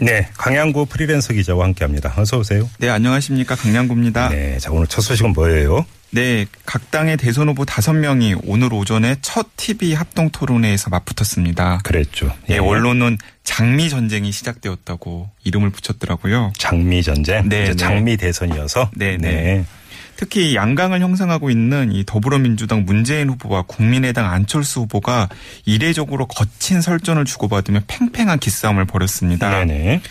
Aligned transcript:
네, 0.00 0.28
강양구 0.38 0.86
프리랜서 0.86 1.34
기자와 1.34 1.64
함께합니다. 1.66 2.14
어서 2.16 2.38
오세요. 2.38 2.68
네, 2.78 2.88
안녕하십니까. 2.88 3.54
강량구입니다. 3.54 4.30
네. 4.30 4.52
네, 4.52 4.58
자 4.58 4.70
오늘 4.70 4.86
첫 4.86 5.02
소식은 5.02 5.32
뭐예요? 5.34 5.84
각 6.64 6.90
당의 6.90 7.16
대선 7.16 7.48
후보 7.48 7.64
다섯 7.64 7.92
명이 7.92 8.36
오늘 8.44 8.72
오전에 8.72 9.16
첫 9.22 9.46
TV 9.56 9.94
합동 9.94 10.30
토론회에서 10.30 10.90
맞붙었습니다. 10.90 11.80
그랬죠. 11.84 12.32
예, 12.48 12.58
언론은 12.58 13.18
장미 13.44 13.88
전쟁이 13.90 14.32
시작되었다고 14.32 15.30
이름을 15.44 15.70
붙였더라고요. 15.70 16.52
장미 16.56 17.02
전쟁, 17.02 17.48
네, 17.48 17.66
네. 17.66 17.74
장미 17.76 18.16
대선이어서. 18.16 18.90
네, 18.96 19.18
네. 19.18 19.64
특히 20.20 20.54
양강을 20.54 21.00
형성하고 21.00 21.48
있는 21.48 21.92
이 21.92 22.04
더불어민주당 22.04 22.84
문재인 22.84 23.30
후보와 23.30 23.62
국민의당 23.62 24.30
안철수 24.30 24.80
후보가 24.80 25.30
이례적으로 25.64 26.26
거친 26.26 26.82
설전을 26.82 27.24
주고받으며 27.24 27.80
팽팽한 27.86 28.38
기싸움을 28.38 28.84
벌였습니다. 28.84 29.48
네네. 29.48 30.02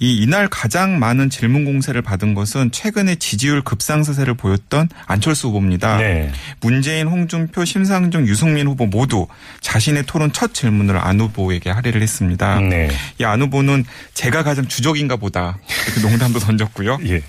이 0.00 0.16
이날 0.16 0.48
가장 0.48 0.98
많은 0.98 1.30
질문 1.30 1.64
공세를 1.64 2.02
받은 2.02 2.34
것은 2.34 2.72
최근에 2.72 3.14
지지율 3.14 3.62
급상승세를 3.62 4.34
보였던 4.34 4.88
안철수 5.06 5.46
후보입니다. 5.46 5.96
네. 5.98 6.32
문재인, 6.60 7.06
홍준표, 7.06 7.64
심상정, 7.64 8.26
유승민 8.26 8.66
후보 8.66 8.86
모두 8.86 9.28
자신의 9.60 10.06
토론 10.06 10.32
첫 10.32 10.54
질문을 10.54 10.98
안 10.98 11.20
후보에게 11.20 11.70
할애를 11.70 12.02
했습니다. 12.02 12.58
네. 12.58 12.90
이안 13.20 13.40
후보는 13.42 13.84
제가 14.14 14.42
가장 14.42 14.66
주적인가 14.66 15.14
보다 15.14 15.60
이렇게 15.86 16.00
농담도 16.00 16.40
던졌고요. 16.40 16.98
예. 17.06 17.22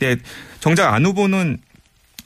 네, 0.00 0.16
정작 0.60 0.92
안 0.92 1.04
후보는 1.06 1.58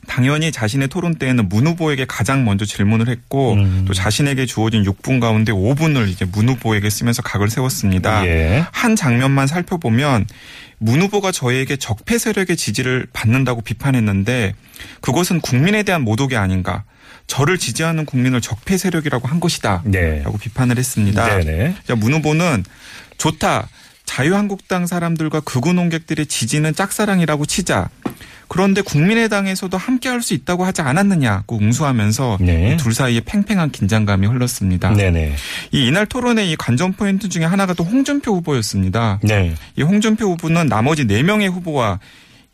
당연히 0.07 0.53
자신의 0.53 0.89
토론 0.89 1.17
때에는 1.17 1.49
문 1.49 1.67
후보에게 1.67 2.05
가장 2.07 2.45
먼저 2.45 2.65
질문을 2.65 3.09
했고 3.09 3.55
음. 3.55 3.85
또 3.87 3.95
자신에게 3.95 4.47
주어진 4.47 4.85
6분 4.85 5.21
가운데 5.21 5.53
5분을 5.53 6.09
이제 6.09 6.25
문 6.25 6.49
후보에게 6.49 6.91
쓰면서 6.91 7.23
각을 7.23 7.51
세웠습니다. 7.51 8.27
예. 8.27 8.65
한 8.73 8.97
장면만 8.97 9.47
살펴보면 9.47 10.27
문 10.79 11.01
후보가 11.03 11.33
저에게 11.33 11.77
적폐 11.77 12.19
세력의 12.19 12.57
지지를 12.57 13.07
받는다고 13.13 13.61
비판했는데 13.61 14.55
그것은 15.01 15.41
국민에 15.41 15.83
대한 15.83 16.03
모독이 16.03 16.37
아닌가. 16.37 16.85
저를 17.27 17.59
지지하는 17.59 18.05
국민을 18.05 18.41
적폐 18.41 18.77
세력이라고 18.77 19.29
한 19.29 19.41
것이다. 19.41 19.83
네. 19.87 20.23
라고 20.23 20.37
비판을 20.37 20.77
했습니다. 20.77 21.39
네네. 21.39 21.77
자, 21.87 21.95
문 21.95 22.13
후보는 22.13 22.65
좋다. 23.17 23.69
자유한국당 24.15 24.87
사람들과 24.87 25.41
극우 25.41 25.73
농객들의 25.73 26.27
지지는 26.27 26.73
짝사랑이라고 26.73 27.47
치자. 27.47 27.89
그런데 28.47 28.81
국민의당에서도 28.81 29.77
함께 29.77 30.09
할 30.09 30.23
수 30.23 30.35
있다고 30.35 30.65
하지 30.65 30.83
않았느냐고 30.83 31.59
응수하면서 31.59 32.39
네. 32.41 32.75
이둘 32.75 32.95
사이에 32.95 33.21
팽팽한 33.21 33.73
긴장감이 33.73 34.29
흘렀습니다. 34.29 34.91
네네. 34.91 35.35
이 35.73 35.87
이날 35.89 36.07
토론의 36.07 36.51
이 36.51 36.57
관전 36.57 36.93
포인트 36.93 37.29
중에 37.29 37.45
하나가 37.45 37.75
또 37.75 37.83
홍준표 37.83 38.37
후보였습니다. 38.37 39.19
네. 39.25 39.55
이 39.77 39.83
홍준표 39.83 40.27
후보는 40.31 40.69
나머지 40.69 41.05
네명의 41.05 41.49
후보와 41.49 41.99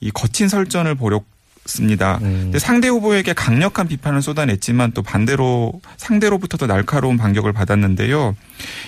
이 0.00 0.10
거친 0.10 0.48
설전을 0.48 0.94
벌였 0.94 1.22
습니다. 1.70 2.18
음. 2.22 2.52
상대 2.58 2.88
후보에게 2.88 3.32
강력한 3.32 3.88
비판을 3.88 4.20
쏟아냈지만 4.22 4.92
또 4.92 5.02
반대로 5.02 5.72
상대로부터도 5.96 6.66
날카로운 6.66 7.16
반격을 7.16 7.52
받았는데요. 7.52 8.36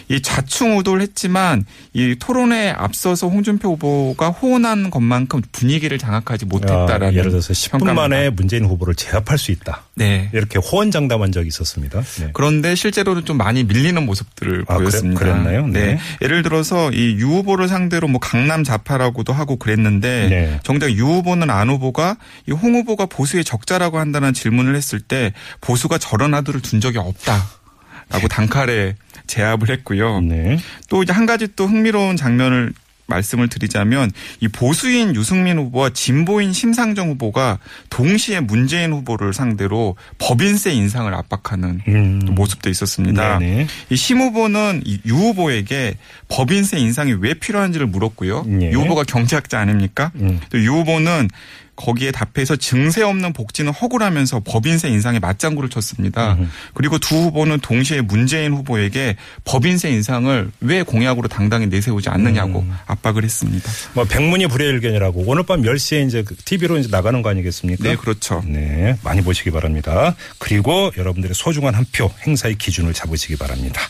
이 0.09 0.21
좌충우돌 0.21 1.01
했지만 1.01 1.65
이 1.95 2.17
토론에 2.19 2.71
앞서서 2.71 3.29
홍준표 3.29 3.71
후보가 3.73 4.29
호언한 4.31 4.91
것만큼 4.91 5.41
분위기를 5.53 5.97
장악하지 5.99 6.45
못했다라는 6.47 7.09
아, 7.09 7.13
예를 7.15 7.31
들어서 7.31 7.53
10분 7.53 7.71
평가입니다. 7.79 7.95
만에 7.95 8.31
문재인 8.31 8.65
후보를 8.67 8.95
제압할 8.95 9.39
수 9.39 9.51
있다. 9.53 9.85
네. 9.95 10.29
이렇게 10.35 10.59
호언장담한 10.59 11.33
적이 11.33 11.49
있었습니다. 11.49 12.03
네. 12.03 12.31
그런데 12.35 12.75
실제로는 12.75 13.25
좀 13.25 13.37
많이 13.39 13.65
밀리는 13.65 14.05
모습들을 14.05 14.65
아, 14.69 14.75
그래- 14.77 14.85
보였습니다. 14.91 15.19
그랬나요? 15.21 15.67
네. 15.69 15.99
예를 16.21 16.43
들어서 16.43 16.91
이 16.91 17.13
유 17.23 17.29
후보를 17.29 17.69
상대로 17.69 18.09
뭐 18.09 18.19
강남 18.19 18.65
자파라고도 18.65 19.33
하고 19.33 19.57
그랬는데 19.57 20.29
네. 20.29 20.61
정작 20.65 20.91
유 20.93 21.05
후보는 21.07 21.51
안 21.51 21.69
후보가 21.69 22.17
이홍 22.49 22.72
후보가 22.75 23.07
보수의 23.07 23.45
적자라고 23.45 23.99
한다는 23.99 24.33
질문을 24.33 24.75
했을 24.75 25.01
때 25.01 25.33
보수가 25.61 25.99
저런 25.99 26.35
아들을 26.35 26.61
둔 26.63 26.81
적이 26.81 26.99
없다라고 26.99 28.29
단칼에 28.31 28.97
제압을 29.27 29.71
했고요. 29.71 30.21
네. 30.21 30.59
또 30.89 31.03
이제 31.03 31.13
한 31.13 31.27
가지 31.27 31.49
또 31.57 31.67
흥미로운 31.67 32.17
장면을 32.17 32.73
말씀을 33.07 33.49
드리자면 33.49 34.11
이 34.41 34.49
보수인 34.49 35.15
유승민 35.15 35.59
후보와 35.59 35.91
진보인 35.91 36.53
심상정 36.55 37.11
후보가 37.11 37.59
동시에 37.91 38.41
문재인 38.41 38.93
후보를 38.93 39.35
상대로 39.35 39.97
법인세 40.19 40.73
인상을 40.73 41.13
압박하는 41.13 41.83
음. 41.89 42.21
또 42.25 42.33
모습도 42.33 42.71
있었습니다. 42.71 43.39
네네. 43.39 43.67
이심 43.91 44.21
후보는 44.21 44.83
이 44.87 45.01
유 45.05 45.15
후보에게 45.17 45.97
법인세 46.29 46.79
인상이 46.79 47.13
왜 47.21 47.35
필요한지를 47.35 47.87
물었고요. 47.89 48.47
예. 48.63 48.71
유 48.71 48.81
후보가 48.81 49.03
경제학자 49.05 49.59
아닙니까? 49.59 50.11
음. 50.15 50.41
또유 50.49 50.73
후보는 50.73 51.29
거기에 51.77 52.11
답해서 52.11 52.57
증세 52.57 53.03
없는 53.03 53.33
복지는 53.33 53.73
허구라면서 53.73 54.41
법인세 54.45 54.89
인상에 54.89 55.19
맞장구를 55.19 55.71
쳤습니다. 55.71 56.37
그리고 56.75 56.99
두 56.99 57.17
후보는 57.17 57.61
동시에 57.61 58.01
문재인 58.03 58.53
후보에게 58.53 59.17
법인세 59.45 59.91
인상을 59.91 60.51
왜 60.61 60.83
공약으로 60.83 61.29
당당히 61.29 61.67
내세우지 61.67 62.09
않느냐고 62.09 62.61
음. 62.61 62.77
압박을 62.87 63.25
했습니다. 63.25 63.71
뭐 63.95 64.05
백문이 64.05 64.49
불여일견이라고 64.49 65.25
오늘 65.27 65.45
밤 65.45 65.63
10시에 65.63 66.07
이제 66.07 66.25
TV로 66.45 66.79
이제 66.79 66.89
나가는 66.91 67.21
거 67.23 67.31
아니겠습니까? 67.31 67.83
네, 67.85 67.97
그렇죠. 67.97 68.43
네, 68.47 68.97
많이 69.03 69.23
보시기 69.23 69.51
바랍니다. 69.51 70.15
그리고 70.39 70.91
여러분들의 70.97 71.35
소중한 71.35 71.75
한 71.75 71.87
표 71.93 72.11
행사의 72.27 72.57
기준을 72.57 72.95
잡으시기 72.95 73.37
바랍니다. 73.37 73.83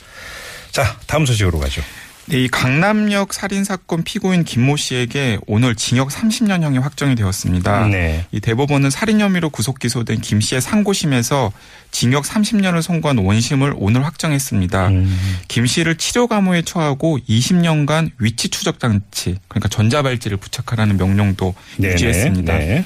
자, 0.72 0.98
다음 1.06 1.24
소식으로 1.24 1.60
가죠. 1.60 1.82
네, 2.26 2.44
이 2.44 2.48
강남역 2.48 3.34
살인 3.34 3.64
사건 3.64 4.04
피고인 4.04 4.44
김모 4.44 4.76
씨에게 4.76 5.38
오늘 5.46 5.74
징역 5.74 6.08
30년형이 6.08 6.80
확정이 6.80 7.16
되었습니다. 7.16 7.88
네. 7.88 8.26
이 8.30 8.40
대법원은 8.40 8.90
살인 8.90 9.20
혐의로 9.20 9.50
구속 9.50 9.80
기소된 9.80 10.20
김 10.20 10.40
씨의 10.40 10.60
상고심에서 10.60 11.52
징역 11.90 12.24
30년을 12.24 12.80
선고한 12.80 13.18
원심을 13.18 13.74
오늘 13.76 14.04
확정했습니다. 14.06 14.88
음. 14.88 15.18
김 15.48 15.66
씨를 15.66 15.96
치료 15.96 16.28
감호에 16.28 16.62
처하고 16.62 17.18
20년간 17.28 18.12
위치 18.18 18.48
추적 18.48 18.78
장치 18.78 19.36
그러니까 19.48 19.68
전자발찌를 19.68 20.36
부착하라는 20.36 20.96
명령도 20.98 21.54
네네. 21.78 21.94
유지했습니다. 21.94 22.58
네. 22.58 22.84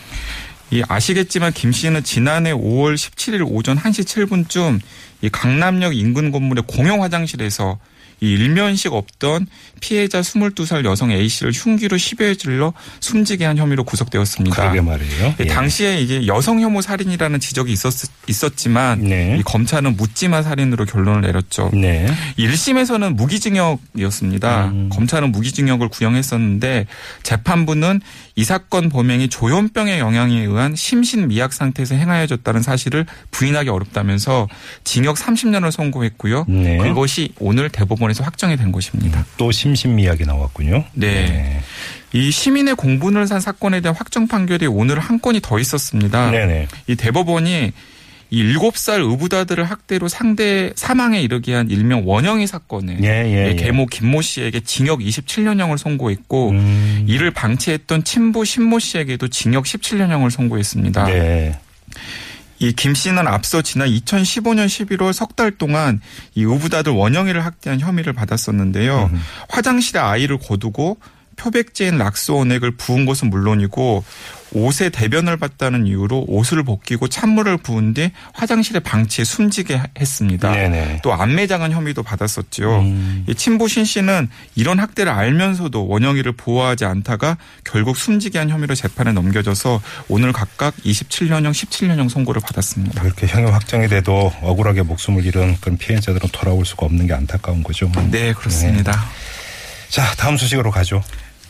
이 0.70 0.82
아시겠지만 0.88 1.52
김 1.52 1.72
씨는 1.72 2.02
지난해 2.02 2.52
5월 2.52 2.94
17일 2.94 3.46
오전 3.46 3.78
1시 3.78 4.04
7분쯤 4.26 4.80
이 5.22 5.28
강남역 5.28 5.94
인근 5.94 6.32
건물의 6.32 6.64
공용 6.66 7.02
화장실에서 7.02 7.78
이 8.20 8.32
일면식 8.32 8.92
없던 8.92 9.46
피해자 9.80 10.20
22살 10.20 10.84
여성 10.84 11.10
A 11.10 11.28
씨를 11.28 11.52
흉기로 11.52 11.96
10여 11.96 12.38
질러 12.38 12.72
숨지게 13.00 13.44
한 13.44 13.58
혐의로 13.58 13.84
구속되었습니다. 13.84 14.56
그러게 14.56 14.80
말이에요. 14.80 15.26
예, 15.26 15.36
예. 15.40 15.46
당시에 15.46 16.00
이제 16.00 16.26
여성 16.26 16.60
혐오 16.60 16.80
살인이라는 16.80 17.40
지적이 17.40 17.72
있었, 17.72 17.92
있었지만 18.26 19.02
네. 19.02 19.36
이 19.38 19.42
검찰은 19.42 19.96
묻지마 19.96 20.42
살인으로 20.42 20.86
결론을 20.86 21.20
내렸죠. 21.20 21.70
네. 21.74 22.06
1심에서는 22.38 23.14
무기징역이었습니다. 23.14 24.66
음. 24.66 24.88
검찰은 24.90 25.32
무기징역을 25.32 25.88
구형했었는데 25.88 26.86
재판부는 27.22 28.00
이 28.34 28.44
사건 28.44 28.88
범행이 28.88 29.28
조현병의 29.28 29.98
영향에 29.98 30.40
의한 30.42 30.74
심신미약 30.74 31.52
상태에서 31.52 31.94
행하여졌다는 31.94 32.62
사실을 32.62 33.06
부인하기 33.30 33.68
어렵다면서 33.68 34.48
징역 34.84 35.16
30년을 35.16 35.70
선고했고요. 35.70 36.44
네. 36.48 36.78
그것이 36.78 37.32
오늘 37.38 37.68
대법원 37.70 38.05
에서 38.10 38.24
확정이 38.24 38.56
된 38.56 38.72
것입니다. 38.72 39.24
또 39.36 39.50
심신미약이 39.50 40.24
나왔군요. 40.24 40.84
네. 40.94 41.60
이 42.12 42.30
시민의 42.30 42.76
공분을 42.76 43.26
산 43.26 43.40
사건에 43.40 43.80
대한 43.80 43.94
확정 43.96 44.26
판결이 44.26 44.66
오늘 44.66 44.98
한 44.98 45.20
건이 45.20 45.40
더 45.42 45.58
있었습니다. 45.58 46.30
네네. 46.30 46.68
이 46.86 46.96
대법원이 46.96 47.72
이 48.30 48.42
7살 48.54 49.08
의붓아들을 49.08 49.62
학대로 49.64 50.08
상대 50.08 50.72
사망에 50.74 51.20
이르게 51.20 51.54
한 51.54 51.70
일명 51.70 52.02
원영이 52.06 52.46
사건에 52.46 52.98
예, 53.02 53.08
예, 53.08 53.48
예. 53.50 53.54
계모 53.54 53.86
김모 53.86 54.20
씨에게 54.20 54.60
징역 54.60 54.98
27년형을 54.98 55.78
선고했고 55.78 56.50
음. 56.50 57.04
이를 57.06 57.30
방치했던 57.30 58.02
친부 58.02 58.44
신모 58.44 58.80
씨에게도 58.80 59.28
징역 59.28 59.64
17년형을 59.64 60.30
선고했습니다. 60.30 61.04
네. 61.06 61.58
이 62.58 62.72
김 62.72 62.94
씨는 62.94 63.26
앞서 63.26 63.62
지난 63.62 63.88
2015년 63.88 64.66
11월 64.66 65.12
석 65.12 65.36
달 65.36 65.50
동안 65.50 66.00
이 66.34 66.42
의붓아들 66.44 66.92
원영이를 66.92 67.44
학대한 67.44 67.78
혐의를 67.80 68.12
받았었는데요. 68.14 69.10
화장실에 69.50 70.00
아이를 70.00 70.38
거두고 70.38 70.96
표백제인 71.36 71.98
락스 71.98 72.30
원액을 72.30 72.72
부은 72.78 73.04
것은 73.04 73.28
물론이고 73.28 74.02
옷에 74.56 74.88
대변을 74.88 75.36
봤다는 75.36 75.86
이유로 75.86 76.24
옷을 76.28 76.64
벗기고 76.64 77.08
찬물을 77.08 77.58
부은 77.58 77.92
뒤 77.92 78.10
화장실에 78.32 78.80
방치해 78.80 79.24
숨지게 79.24 79.82
했습니다. 80.00 80.50
네네. 80.50 81.00
또 81.02 81.12
안매장한 81.12 81.72
혐의도 81.72 82.02
받았었죠. 82.02 82.84
이 83.28 83.34
친부 83.34 83.68
신 83.68 83.84
씨는 83.84 84.28
이런 84.54 84.78
학대를 84.78 85.12
알면서도 85.12 85.86
원영이를 85.86 86.32
보호하지 86.32 86.86
않다가 86.86 87.36
결국 87.64 87.98
숨지게 87.98 88.38
한 88.38 88.48
혐의로 88.48 88.74
재판에 88.74 89.12
넘겨져서 89.12 89.82
오늘 90.08 90.32
각각 90.32 90.74
27년형, 90.76 91.50
17년형 91.50 92.08
선고를 92.08 92.40
받았습니다. 92.40 93.02
이렇게 93.04 93.26
형이 93.26 93.50
확정이 93.50 93.88
돼도 93.88 94.32
억울하게 94.40 94.82
목숨을 94.82 95.26
잃은 95.26 95.58
그런 95.60 95.76
피해자들은 95.76 96.30
돌아올 96.32 96.64
수가 96.64 96.86
없는 96.86 97.06
게 97.06 97.12
안타까운 97.12 97.62
거죠. 97.62 97.90
네, 98.10 98.32
그렇습니다. 98.32 99.04
자, 99.88 100.02
다음 100.16 100.36
소식으로 100.36 100.70
가죠. 100.70 101.02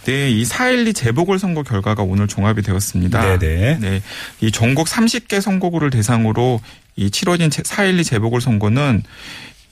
네, 0.06 0.30
이 0.30 0.44
4.12 0.44 0.94
재보궐선거 0.94 1.64
결과가 1.64 2.04
오늘 2.04 2.28
종합이 2.28 2.62
되었습니다. 2.62 3.38
네네. 3.38 3.78
네, 3.80 4.02
이 4.40 4.52
전국 4.52 4.86
30개 4.86 5.40
선거구를 5.40 5.90
대상으로 5.90 6.60
이 6.94 7.10
치러진 7.10 7.50
4.12 7.50 8.04
재보궐선거는 8.04 9.02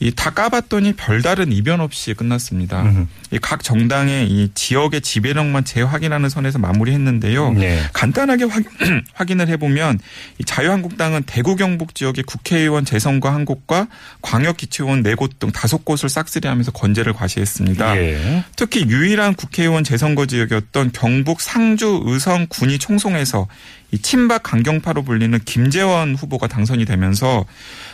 이 0.04 0.12
다 0.14 0.30
까봤더니 0.30 0.92
별다른 0.94 1.50
이변 1.50 1.80
없이 1.80 2.12
끝났습니다. 2.14 2.82
음흠. 2.82 3.06
이각 3.32 3.62
정당의 3.64 4.30
이 4.30 4.50
지역의 4.54 5.00
지배력만 5.00 5.64
재확인하는 5.64 6.28
선에서 6.28 6.58
마무리했는데요. 6.58 7.52
네. 7.54 7.80
간단하게 7.94 8.44
확, 8.44 8.62
확인을 9.14 9.48
해보면 9.48 9.98
이 10.38 10.44
자유한국당은 10.44 11.22
대구 11.24 11.56
경북 11.56 11.94
지역의 11.94 12.24
국회의원 12.24 12.84
재선거 12.84 13.30
한 13.30 13.44
곳과 13.44 13.88
광역기초의원 14.22 15.02
네 15.02 15.14
곳 15.14 15.38
등 15.38 15.50
다섯 15.50 15.84
곳을 15.84 16.08
싹쓸이하면서 16.08 16.72
건재를 16.72 17.12
과시했습니다. 17.14 17.96
예. 17.96 18.44
특히 18.56 18.86
유일한 18.88 19.34
국회의원 19.34 19.84
재선거 19.84 20.26
지역이었던 20.26 20.92
경북 20.92 21.40
상주 21.40 22.02
의성 22.04 22.46
군위 22.48 22.78
총송에서 22.78 23.48
이 23.94 23.98
친박 23.98 24.42
강경파로 24.42 25.04
불리는 25.04 25.38
김재원 25.44 26.16
후보가 26.16 26.48
당선이 26.48 26.84
되면서 26.84 27.44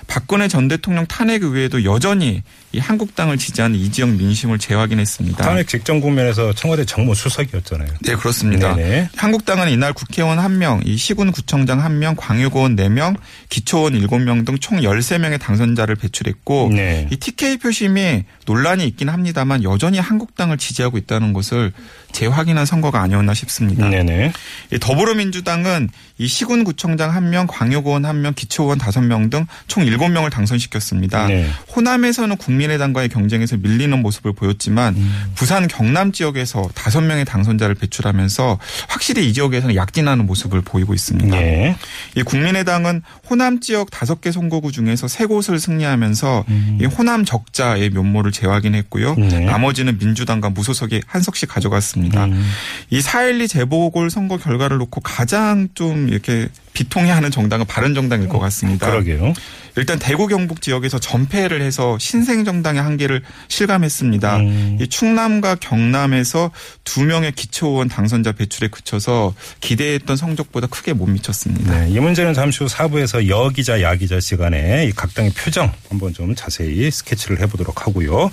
박근혜 0.07 0.49
전 0.49 0.67
대통령 0.67 1.07
탄핵 1.07 1.43
이후에도 1.43 1.85
여전히 1.85 2.43
이 2.73 2.79
한국당을 2.79 3.37
지지하는 3.37 3.79
이 3.79 3.93
지역 3.93 4.09
민심을 4.09 4.59
재확인했습니다. 4.59 5.45
탄핵 5.45 5.69
직전 5.69 6.01
국면에서 6.01 6.55
청와대 6.55 6.87
정무 6.87 7.15
수석이었잖아요. 7.15 7.89
네, 8.01 8.15
그렇습니다. 8.15 8.75
네네. 8.75 9.11
한국당은 9.15 9.69
이날 9.69 9.93
국회의원 9.93 10.39
1명, 10.39 10.87
이 10.87 10.97
시군 10.97 11.33
구청장 11.33 11.81
1명, 11.81 12.15
광역의원 12.17 12.77
4명, 12.77 13.17
기초의원 13.51 13.93
7명 13.95 14.47
등 14.47 14.57
총 14.59 14.81
13명의 14.81 15.39
당선자를 15.41 15.97
배출했고 15.97 16.71
네. 16.73 17.09
이 17.11 17.17
TK 17.17 17.59
표심이 17.59 18.25
논란이 18.47 18.87
있긴 18.87 19.09
합니다만 19.09 19.63
여전히 19.65 19.99
한국당을 19.99 20.59
지지하고 20.59 20.99
있다는 20.99 21.33
것을 21.33 21.73
재확인한 22.13 22.67
선거가 22.67 23.01
아니었나 23.01 23.35
싶습니다. 23.35 23.89
네네. 23.89 24.33
이 24.73 24.79
더불어민주당은 24.79 25.90
이 26.19 26.27
시군구청장 26.27 27.13
1명, 27.13 27.47
광역의원 27.49 28.03
1명, 28.03 28.35
기초의원 28.35 28.79
5명 28.79 29.31
등 29.31 29.47
총 29.67 29.85
7명을 29.85 30.31
당선시켰습니다. 30.31 31.27
네. 31.29 31.49
호남에서는 31.75 32.37
국민의당과의 32.37 33.09
경쟁에서 33.09 33.57
밀리는 33.57 34.01
모습을 34.03 34.33
보였지만 34.33 34.95
음. 34.97 35.33
부산 35.35 35.69
경남 35.69 36.13
지역에서 36.13 36.63
5명의 36.75 37.27
당선자를 37.27 37.75
배출하면서 37.77 38.59
확실히 38.89 39.29
이 39.29 39.33
지역에서는 39.33 39.75
약진하는 39.77 40.27
모습을 40.27 40.61
보이고 40.63 40.93
있습니다. 40.95 41.37
예. 41.37 41.77
이 42.17 42.23
국민의당은 42.23 43.03
호남 43.29 43.61
지역 43.61 43.91
5개 43.91 44.33
선거구 44.33 44.73
중에서 44.73 45.07
3곳을 45.07 45.59
승리하면서 45.59 46.45
이 46.81 46.85
호남 46.87 47.25
적자의 47.25 47.91
면모를 47.91 48.33
재확인했고요. 48.33 49.13
음. 49.13 49.29
네. 49.29 49.41
나머지는 49.41 49.99
민주당과 49.99 50.51
무소속이 50.51 51.03
한 51.07 51.23
석씩 51.23 51.49
가져갔습니다. 51.49 52.25
음. 52.25 52.45
이4.12 52.93 53.49
재보궐 53.49 54.11
선거 54.11 54.37
결과를 54.37 54.79
놓고 54.79 55.01
가장 55.01 55.69
좀 55.75 56.09
이렇게 56.09 56.49
비통해하는 56.73 57.31
정당은 57.31 57.67
바른 57.67 57.95
정당일 57.95 58.29
것 58.29 58.39
같습니다. 58.39 58.91
그러게요. 58.91 59.35
일단 59.77 59.99
대구 59.99 60.27
경북 60.27 60.61
지역에서 60.61 60.99
전패를 60.99 61.63
해서 61.63 61.97
신생 61.99 62.45
정당의 62.45 62.83
한계를 62.83 63.23
실감했습니다. 63.49 64.37
음. 64.37 64.79
이 64.81 64.89
충남과 64.89 65.57
경남에서 65.57 66.51
두 66.85 67.05
명의 67.05 67.33
기초의원 67.33 67.89
당선자 67.89 68.33
배출에 68.33 68.69
그쳐서 68.69 69.35
기대했던 69.61 70.17
성적보다 70.17 70.67
크게 70.67 70.93
못 70.93 71.07
미쳤습니다. 71.07 71.79
네, 71.81 71.91
이 71.91 72.01
문제는 72.01 72.35
잠시 72.35 72.65
후 72.65 72.67
4부에서 72.67 73.29
여기자 73.29 73.81
야기자 73.83 74.21
시간에 74.21 74.87
이각 74.87 75.15
당의 75.15 75.33
표정 75.33 75.73
한번 75.89 76.13
좀 76.13 76.35
자세히 76.35 76.91
스케치를 76.91 77.41
해보도록 77.41 77.87
하고요. 77.87 78.31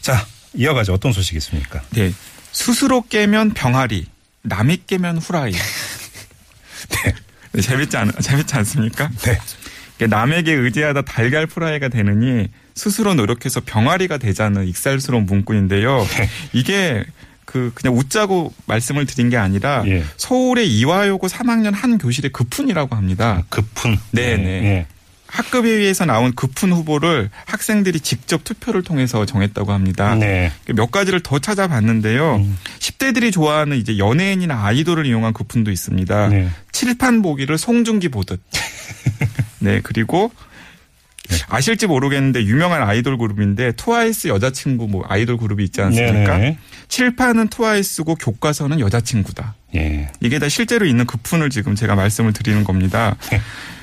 자, 0.00 0.24
이어가죠. 0.54 0.94
어떤 0.94 1.12
소식이 1.12 1.36
있습니까? 1.38 1.82
네. 1.90 2.12
스스로 2.52 3.02
깨면 3.02 3.54
병아리, 3.54 4.06
남이 4.42 4.82
깨면 4.86 5.18
후라이. 5.18 5.52
네. 6.90 7.14
재밌지 7.60 7.96
않, 7.96 8.12
재밌지 8.20 8.54
않습니까? 8.56 9.10
네. 9.22 10.06
남에게 10.06 10.52
의지하다 10.52 11.02
달걀 11.02 11.46
프라이가 11.46 11.88
되느니 11.88 12.48
스스로 12.74 13.12
노력해서 13.14 13.60
병아리가 13.60 14.16
되자는 14.16 14.66
익살스러운 14.66 15.26
문구인데요. 15.26 16.06
이게 16.54 17.04
그 17.44 17.72
그냥 17.74 17.98
웃자고 17.98 18.54
말씀을 18.66 19.06
드린 19.06 19.28
게 19.28 19.36
아니라 19.36 19.82
예. 19.86 20.04
서울의 20.16 20.68
이화여고 20.68 21.26
3학년 21.26 21.72
한 21.74 21.98
교실의 21.98 22.30
급훈이라고 22.30 22.94
합니다. 22.94 23.42
급훈. 23.48 23.98
네네. 24.12 24.48
예. 24.48 24.86
학급 25.30 25.64
회의에서 25.64 26.04
나온 26.04 26.34
급훈 26.34 26.72
후보를 26.72 27.30
학생들이 27.46 28.00
직접 28.00 28.44
투표를 28.44 28.82
통해서 28.82 29.24
정했다고 29.24 29.72
합니다. 29.72 30.14
네. 30.14 30.52
몇 30.74 30.90
가지를 30.90 31.20
더 31.20 31.38
찾아봤는데요. 31.38 32.36
음. 32.36 32.58
10대들이 32.78 33.32
좋아하는 33.32 33.76
이제 33.76 33.96
연예인이나 33.98 34.64
아이돌을 34.64 35.06
이용한 35.06 35.32
급훈도 35.32 35.70
있습니다. 35.70 36.28
네. 36.28 36.48
칠판 36.72 37.22
보기를 37.22 37.58
송중기 37.58 38.08
보듯. 38.08 38.40
네, 39.60 39.80
그리고 39.82 40.32
아실지 41.48 41.86
모르겠는데 41.86 42.44
유명한 42.44 42.82
아이돌 42.82 43.16
그룹인데 43.18 43.72
트와이스 43.72 44.28
여자친구 44.28 44.88
뭐 44.88 45.04
아이돌 45.08 45.36
그룹이 45.36 45.62
있지 45.64 45.80
않습니까? 45.80 46.36
네네. 46.38 46.58
칠판은 46.88 47.48
트와이스고 47.48 48.16
교과서는 48.16 48.80
여자친구다. 48.80 49.54
예. 49.76 50.08
이게 50.20 50.38
다 50.40 50.48
실제로 50.48 50.86
있는 50.86 51.06
급훈을 51.06 51.50
지금 51.50 51.76
제가 51.76 51.94
말씀을 51.94 52.32
드리는 52.32 52.64
겁니다. 52.64 53.16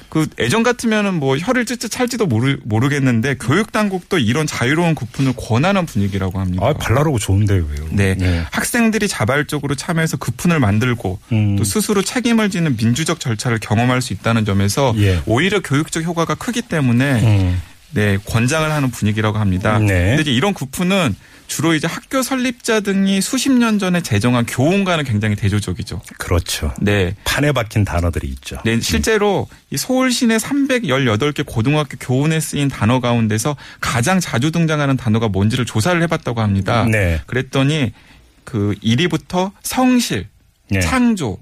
네. 0.08 0.10
그 0.10 0.28
예전 0.40 0.64
같으면은 0.64 1.16
뭐 1.16 1.38
혀를 1.38 1.66
ጭጭ 1.66 1.90
찰지도 1.90 2.26
모르, 2.26 2.58
모르겠는데 2.64 3.36
교육 3.40 3.72
당국도 3.72 4.20
이런 4.20 4.48
자유로운 4.48 4.96
급훈을 4.96 5.34
권하는 5.36 5.86
분위기라고 5.86 6.40
합니다. 6.40 6.66
아, 6.66 6.74
발랄하고 6.74 7.20
좋은데요, 7.20 7.68
왜요? 7.70 7.88
네. 7.92 8.16
네. 8.16 8.44
학생들이 8.52 9.08
자발적으로 9.08 9.76
참여해서 9.76 10.18
급훈을 10.18 10.60
만들고 10.60 11.20
음. 11.32 11.56
또 11.58 11.64
스스로 11.64 12.02
책임을 12.02 12.50
지는 12.50 12.76
민주적 12.78 13.20
절차를 13.20 13.60
경험할 13.60 14.02
수 14.02 14.14
있다는 14.14 14.46
점에서 14.46 14.94
예. 14.98 15.22
오히려 15.26 15.62
교육적 15.62 16.04
효과가 16.04 16.36
크기 16.36 16.62
때문에 16.62 17.22
음. 17.24 17.62
네, 17.92 18.18
권장을 18.26 18.70
하는 18.70 18.92
분위기라고 18.92 19.38
합니다. 19.38 19.80
네. 19.80 20.16
근데 20.16 20.22
이제 20.22 20.32
이런 20.32 20.54
구프는 20.54 21.16
주로 21.48 21.74
이제 21.74 21.88
학교 21.88 22.22
설립자 22.22 22.82
등이 22.82 23.22
수십 23.22 23.52
년 23.52 23.80
전에 23.80 24.02
제정한 24.02 24.46
교훈과는 24.46 25.06
굉장히 25.06 25.36
대조적이죠. 25.36 26.02
그렇죠. 26.18 26.74
네. 26.80 27.16
판에 27.24 27.52
박힌 27.52 27.86
단어들이 27.86 28.28
있죠. 28.28 28.58
네, 28.66 28.80
실제로 28.82 29.48
이 29.72 29.78
서울 29.78 30.12
시내 30.12 30.38
318개 30.38 31.46
고등학교 31.46 31.98
교훈에 32.00 32.40
쓰인 32.40 32.68
단어 32.68 33.00
가운데서 33.00 33.56
가장 33.80 34.20
자주 34.20 34.52
등장하는 34.52 34.98
단어가 34.98 35.28
뭔지를 35.30 35.66
조사를 35.66 36.02
해봤다고 36.04 36.42
합니다. 36.42 36.86
네. 36.86 37.22
그랬더니 37.26 37.94
그 38.44 38.76
1위부터 38.84 39.52
성실, 39.64 40.28
네. 40.70 40.80
창조, 40.82 41.38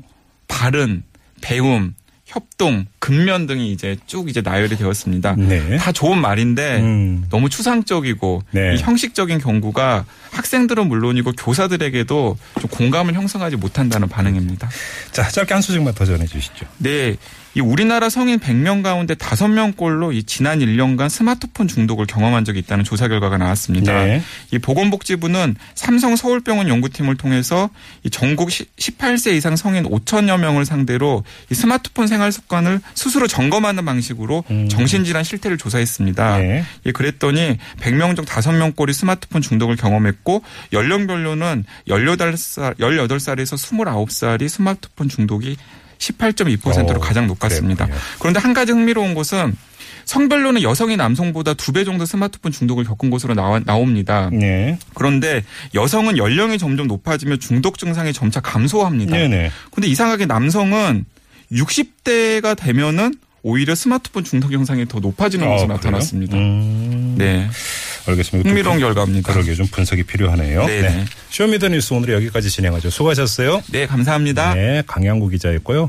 발음, 0.47 1.03
배움, 1.41 1.95
협동, 2.25 2.85
근면 3.05 3.45
등이 3.45 3.71
이제 3.71 3.97
쭉 4.07 4.29
이제 4.29 4.41
나열이 4.41 4.77
되었습니다. 4.77 5.35
네. 5.37 5.77
다 5.77 5.91
좋은 5.91 6.19
말인데 6.19 6.79
음. 6.79 7.25
너무 7.29 7.49
추상적이고 7.49 8.41
네. 8.49 8.73
이 8.73 8.81
형식적인 8.81 9.37
경구가 9.37 10.05
학생들은 10.31 10.87
물론이고 10.87 11.33
교사들에게도 11.33 12.37
좀 12.59 12.69
공감을 12.71 13.13
형성하지 13.13 13.57
못한다는 13.57 14.09
반응입니다. 14.09 14.67
자, 15.11 15.27
짧게 15.27 15.53
한 15.53 15.61
소식만 15.61 15.93
더 15.93 16.03
전해 16.03 16.25
주시죠. 16.25 16.65
네. 16.79 17.15
이 17.55 17.61
우리나라 17.61 18.09
성인 18.09 18.37
100명 18.37 18.83
가운데 18.83 19.13
5명꼴로 19.15 20.13
이 20.13 20.23
지난 20.23 20.59
1년간 20.59 21.07
스마트폰 21.07 21.69
중독을 21.69 22.05
경험한 22.05 22.43
적이 22.43 22.59
있다는 22.59 22.83
조사 22.83 23.07
결과가 23.07 23.37
나왔습니다. 23.37 23.93
네. 24.03 24.21
이 24.51 24.59
보건복지부는 24.59 25.55
삼성 25.73 26.17
서울병원 26.17 26.67
연구팀을 26.67 27.15
통해서 27.15 27.69
이 28.03 28.09
전국 28.09 28.49
18세 28.49 29.35
이상 29.35 29.55
성인 29.55 29.85
5천여 29.85 30.37
명을 30.37 30.65
상대로 30.65 31.23
이 31.49 31.55
스마트폰 31.55 32.07
생활 32.07 32.33
습관을 32.33 32.81
스스로 32.95 33.27
점검하는 33.27 33.85
방식으로 33.85 34.43
음. 34.49 34.67
정신질환 34.69 35.23
실태를 35.23 35.57
조사했습니다. 35.57 36.37
네. 36.37 36.63
예, 36.85 36.91
그랬더니 36.91 37.57
100명 37.79 38.15
중 38.15 38.25
5명꼴이 38.25 38.93
스마트폰 38.93 39.41
중독을 39.41 39.75
경험했고 39.75 40.41
연령별로는 40.73 41.65
18살 41.87 42.79
18살에서 42.79 43.55
29살이 43.55 44.47
스마트폰 44.47 45.09
중독이 45.09 45.57
18.2%로 45.97 46.95
어, 46.95 46.99
가장 46.99 47.27
높았습니다. 47.27 47.85
그랬군요. 47.85 48.03
그런데 48.19 48.39
한 48.39 48.53
가지 48.53 48.71
흥미로운 48.71 49.13
것은 49.13 49.55
성별로는 50.05 50.61
여성이 50.61 50.97
남성보다 50.97 51.55
두 51.55 51.71
배 51.71 51.83
정도 51.83 52.05
스마트폰 52.05 52.51
중독을 52.51 52.83
겪은 52.85 53.09
것으로 53.09 53.33
나와, 53.33 53.59
나옵니다. 53.59 54.29
네. 54.31 54.77
그런데 54.93 55.43
여성은 55.73 56.17
연령이 56.17 56.57
점점 56.57 56.87
높아지며 56.87 57.37
중독 57.37 57.77
증상이 57.77 58.13
점차 58.13 58.39
감소합니다. 58.39 59.17
네네. 59.17 59.51
근데 59.71 59.87
이상하게 59.87 60.25
남성은 60.27 61.05
60대가 61.51 62.57
되면은 62.57 63.15
오히려 63.47 63.75
스마트폰 63.75 64.23
중독 64.23 64.51
현상이 64.51 64.87
더 64.87 64.99
높아지는 64.99 65.47
것으로 65.47 65.65
어, 65.65 65.67
그래요? 65.67 65.77
나타났습니다. 65.77 66.35
음, 66.35 67.15
네. 67.15 67.47
알겠습니다. 68.07 68.49
흥미로운 68.49 68.79
결과입니다. 68.79 69.31
그러게 69.33 69.53
좀 69.53 69.67
분석이 69.67 70.03
필요하네요. 70.03 70.65
네네. 70.65 71.05
쇼미더뉴스 71.29 71.93
오늘 71.93 72.13
여기까지 72.13 72.49
진행하죠. 72.49 72.89
수고하셨어요. 72.89 73.61
네, 73.71 73.85
감사합니다. 73.87 74.55
네, 74.55 74.83
강양구 74.87 75.29
기자였고요. 75.29 75.83